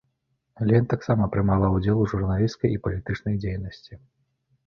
Элен 0.63 0.85
таксама 0.93 1.27
прымала 1.35 1.67
ўдзел 1.75 2.01
у 2.05 2.07
журналісцкай 2.13 2.73
і 2.77 2.81
палітычнай 2.87 3.35
дзейнасці. 3.43 3.93